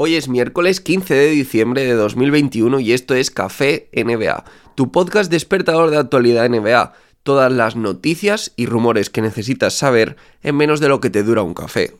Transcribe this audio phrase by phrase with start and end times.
[0.00, 4.44] Hoy es miércoles 15 de diciembre de 2021 y esto es Café NBA,
[4.76, 6.92] tu podcast despertador de actualidad NBA.
[7.24, 11.42] Todas las noticias y rumores que necesitas saber en menos de lo que te dura
[11.42, 11.96] un café.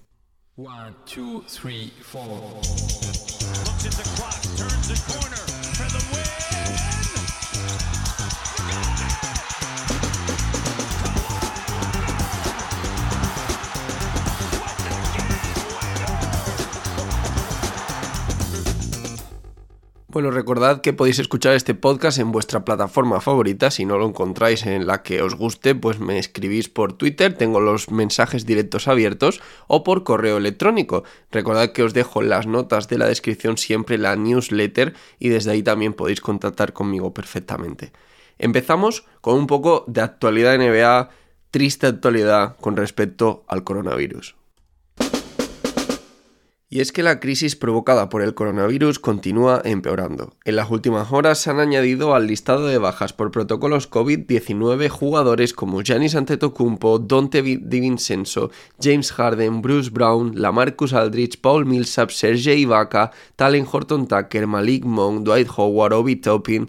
[20.18, 23.70] Bueno, recordad que podéis escuchar este podcast en vuestra plataforma favorita.
[23.70, 27.60] Si no lo encontráis en la que os guste, pues me escribís por Twitter, tengo
[27.60, 31.04] los mensajes directos abiertos, o por correo electrónico.
[31.30, 35.52] Recordad que os dejo en las notas de la descripción siempre la newsletter y desde
[35.52, 37.92] ahí también podéis contactar conmigo perfectamente.
[38.38, 41.10] Empezamos con un poco de actualidad NBA,
[41.52, 44.37] triste actualidad con respecto al coronavirus.
[46.70, 50.34] Y es que la crisis provocada por el coronavirus continúa empeorando.
[50.44, 55.54] En las últimas horas se han añadido al listado de bajas por protocolos COVID-19 jugadores
[55.54, 63.12] como Giannis Antetokounmpo, Dante DiVincenzo, James Harden, Bruce Brown, Lamarcus Aldridge, Paul Millsap, Sergei Ibaka,
[63.36, 66.68] Talen Horton Tucker, Malik Monk, Dwight Howard, Obi Toppin,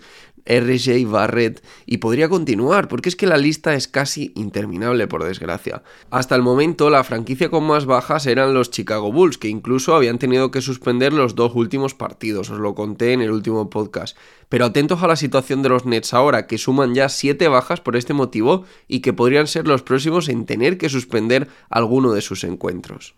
[0.50, 5.84] RJ Barrett y podría continuar porque es que la lista es casi interminable por desgracia.
[6.10, 10.20] Hasta el momento la franquicia con más bajas eran los Chicago Bulls que incluso habían
[10.20, 14.18] tenido que suspender los dos últimos partidos, os lo conté en el último podcast.
[14.50, 17.96] Pero atentos a la situación de los Nets ahora que suman ya 7 bajas por
[17.96, 22.44] este motivo y que podrían ser los próximos en tener que suspender alguno de sus
[22.44, 23.14] encuentros.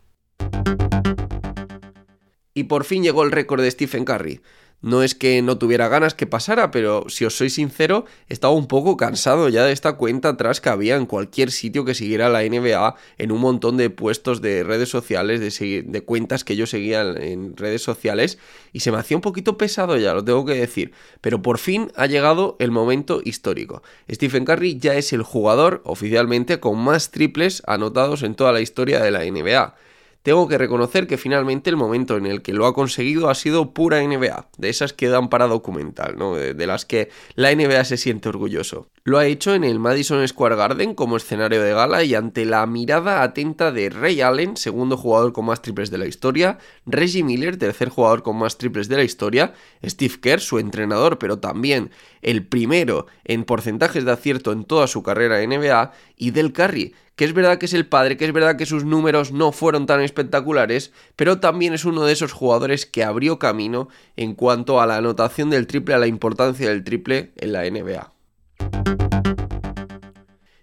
[2.54, 4.42] Y por fin llegó el récord de Stephen Curry.
[4.82, 8.68] No es que no tuviera ganas que pasara, pero si os soy sincero, estaba un
[8.68, 12.42] poco cansado ya de esta cuenta atrás que había en cualquier sitio que siguiera la
[12.42, 17.02] NBA, en un montón de puestos de redes sociales, de, de cuentas que yo seguía
[17.02, 18.40] en redes sociales,
[18.74, 20.94] y se me hacía un poquito pesado ya, lo tengo que decir.
[21.22, 23.84] Pero por fin ha llegado el momento histórico.
[24.10, 29.00] Stephen Curry ya es el jugador oficialmente con más triples anotados en toda la historia
[29.00, 29.76] de la NBA
[30.24, 33.74] tengo que reconocer que finalmente el momento en el que lo ha conseguido ha sido
[33.74, 36.36] pura NBA, de esas que dan para documental, ¿no?
[36.36, 38.90] de, las que la NBA se siente orgulloso.
[39.04, 42.64] Lo ha hecho en el Madison Square Garden como escenario de gala y ante la
[42.68, 47.58] mirada atenta de Ray Allen, segundo jugador con más triples de la historia, Reggie Miller,
[47.58, 51.90] tercer jugador con más triples de la historia, Steve Kerr, su entrenador, pero también
[52.22, 56.94] el primero en porcentajes de acierto en toda su carrera en NBA, y Del Curry,
[57.16, 59.88] que es verdad que es el padre, que es verdad que sus números no fueron
[59.88, 64.86] tan espectaculares, pero también es uno de esos jugadores que abrió camino en cuanto a
[64.86, 68.21] la anotación del triple, a la importancia del triple en la NBA.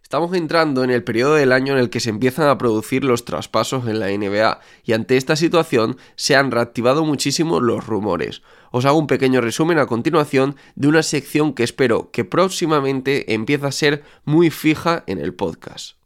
[0.09, 3.27] Estamos entrando en el periodo del año en el que se empiezan a producir los
[3.27, 8.41] traspasos en la NBA y ante esta situación se han reactivado muchísimo los rumores.
[8.71, 13.67] Os hago un pequeño resumen a continuación de una sección que espero que próximamente empiece
[13.67, 15.98] a ser muy fija en el podcast.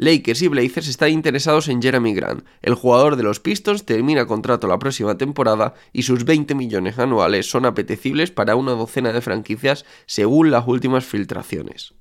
[0.00, 2.46] Lakers y Blazers están interesados en Jeremy Grant.
[2.62, 7.50] El jugador de los Pistons termina contrato la próxima temporada y sus 20 millones anuales
[7.50, 11.92] son apetecibles para una docena de franquicias según las últimas filtraciones.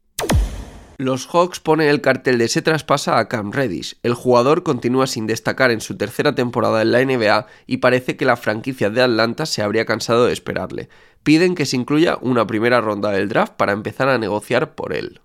[0.97, 3.97] Los Hawks ponen el cartel de se traspasa a Cam Reddish.
[4.01, 8.23] El jugador continúa sin destacar en su tercera temporada en la NBA y parece que
[8.23, 10.87] la franquicia de Atlanta se habría cansado de esperarle.
[11.23, 15.19] Piden que se incluya una primera ronda del draft para empezar a negociar por él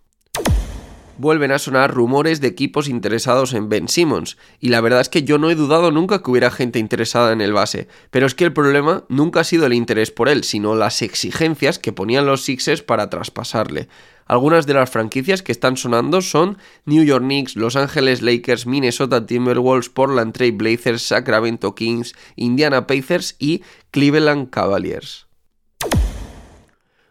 [1.19, 5.22] vuelven a sonar rumores de equipos interesados en Ben Simmons, y la verdad es que
[5.22, 8.44] yo no he dudado nunca que hubiera gente interesada en el base, pero es que
[8.44, 12.42] el problema nunca ha sido el interés por él, sino las exigencias que ponían los
[12.42, 13.88] Sixers para traspasarle.
[14.26, 19.26] Algunas de las franquicias que están sonando son New York Knicks, Los Angeles Lakers, Minnesota
[19.26, 25.26] Timberwolves, Portland Trail Blazers, Sacramento Kings, Indiana Pacers y Cleveland Cavaliers.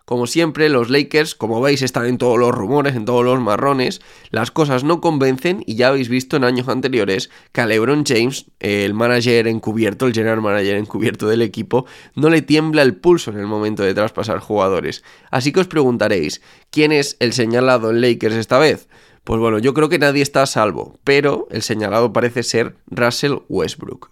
[0.05, 4.01] Como siempre, los Lakers, como veis, están en todos los rumores, en todos los marrones,
[4.31, 8.47] las cosas no convencen y ya habéis visto en años anteriores que a LeBron James,
[8.59, 11.85] el manager encubierto, el general manager encubierto del equipo,
[12.15, 15.05] no le tiembla el pulso en el momento de traspasar jugadores.
[15.31, 18.89] Así que os preguntaréis, ¿quién es el señalado en Lakers esta vez?
[19.23, 23.37] Pues bueno, yo creo que nadie está a salvo, pero el señalado parece ser Russell
[23.47, 24.09] Westbrook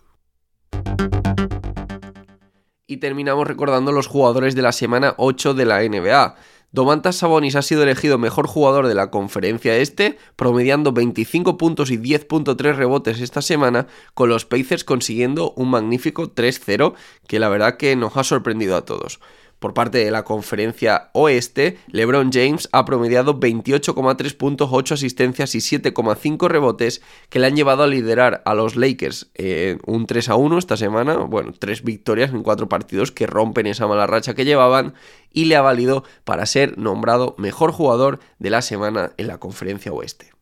[2.92, 6.36] y terminamos recordando los jugadores de la semana 8 de la NBA.
[6.74, 11.98] Domantas Sabonis ha sido elegido mejor jugador de la conferencia este, promediando 25 puntos y
[11.98, 16.94] 10.3 rebotes esta semana, con los Pacers consiguiendo un magnífico 3-0
[17.28, 19.22] que la verdad que nos ha sorprendido a todos.
[19.62, 25.60] Por parte de la conferencia oeste, LeBron James ha promediado 28,3 puntos, 8 asistencias y
[25.60, 30.36] 7,5 rebotes que le han llevado a liderar a los Lakers en un 3 a
[30.36, 34.46] 1 esta semana, bueno, tres victorias en cuatro partidos que rompen esa mala racha que
[34.46, 34.96] llevaban
[35.32, 39.94] y le ha valido para ser nombrado mejor jugador de la semana en la conferencia
[39.94, 40.41] oeste.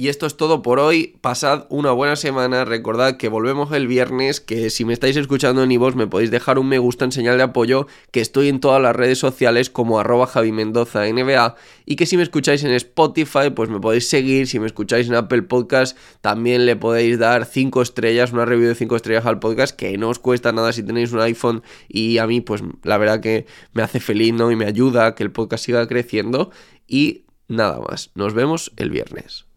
[0.00, 1.18] Y esto es todo por hoy.
[1.22, 2.64] Pasad una buena semana.
[2.64, 4.40] Recordad que volvemos el viernes.
[4.40, 7.36] Que si me estáis escuchando en iVoox me podéis dejar un me gusta en señal
[7.36, 7.88] de apoyo.
[8.12, 11.56] Que estoy en todas las redes sociales como arroba Javi Mendoza NBA.
[11.84, 14.46] Y que si me escucháis en Spotify, pues me podéis seguir.
[14.46, 18.76] Si me escucháis en Apple Podcast, también le podéis dar 5 estrellas, una review de
[18.76, 19.74] 5 estrellas al podcast.
[19.74, 21.64] Que no os cuesta nada si tenéis un iPhone.
[21.88, 24.52] Y a mí, pues la verdad que me hace feliz, ¿no?
[24.52, 26.52] Y me ayuda a que el podcast siga creciendo.
[26.86, 28.12] Y nada más.
[28.14, 29.47] Nos vemos el viernes.